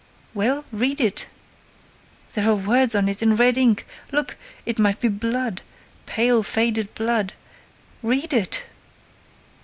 [0.33, 8.63] "Well, read it!—There are words in red ink—Look!—it might be blood—pale, faded blood—Read it!